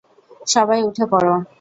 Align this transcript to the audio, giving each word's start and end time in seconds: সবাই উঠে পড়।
সবাই 0.47 0.79
উঠে 0.87 1.05
পড়। 1.11 1.27